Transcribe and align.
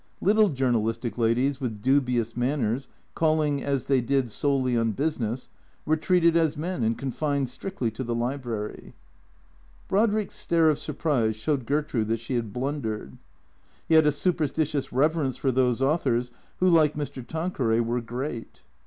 Little 0.19 0.47
journalistic 0.49 1.15
ladies 1.19 1.61
with 1.61 1.79
dubious 1.79 2.35
manners, 2.35 2.87
calling, 3.13 3.61
as 3.63 3.85
they 3.85 4.01
did, 4.01 4.31
solely 4.31 4.75
on 4.75 4.93
business, 4.93 5.49
were 5.85 5.95
treated 5.95 6.35
as 6.35 6.57
men 6.57 6.83
and 6.83 6.97
confined 6.97 7.49
strictly 7.49 7.91
to 7.91 8.03
the 8.03 8.15
library. 8.15 8.95
Brodrick's 9.87 10.33
stare 10.33 10.71
of 10.71 10.79
surprise 10.79 11.35
showed 11.35 11.67
Gertrude 11.67 12.07
that 12.07 12.19
she 12.19 12.33
had 12.33 12.51
blundered. 12.51 13.19
He 13.87 13.93
had 13.93 14.07
a 14.07 14.11
superstitious 14.11 14.91
reverence 14.91 15.37
for 15.37 15.51
those 15.51 15.83
authors 15.83 16.31
who, 16.57 16.67
like 16.67 16.95
Mr. 16.95 17.23
Tanqueray, 17.23 17.79
were 17.81 18.01
great. 18.01 18.63